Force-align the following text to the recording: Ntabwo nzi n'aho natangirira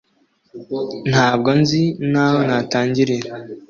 Ntabwo 1.11 1.49
nzi 1.61 1.81
n'aho 2.11 2.39
natangirira 2.47 3.27